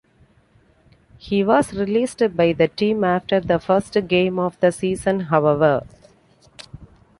[1.19, 5.83] He was released by the team after the first game of the season, however.